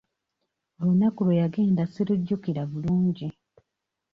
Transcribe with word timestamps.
Olunaku 0.81 1.19
lwe 1.25 1.39
yagenda 1.41 1.83
ssirujjukira 1.87 2.61
bulungi. 2.71 3.27